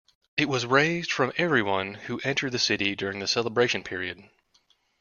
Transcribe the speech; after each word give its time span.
It 0.35 0.49
was 0.49 0.65
raised 0.65 1.11
from 1.11 1.31
everyone 1.37 1.93
who 1.93 2.19
entered 2.23 2.53
the 2.53 2.57
city 2.57 2.95
during 2.95 3.19
the 3.19 3.27
celebration 3.27 3.83
period. 3.83 4.31